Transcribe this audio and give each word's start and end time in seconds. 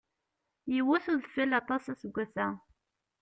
Yewwet 0.73 1.05
udeffel 1.13 1.51
aṭaṣ 1.59 1.85
aseggas-a. 1.93 2.47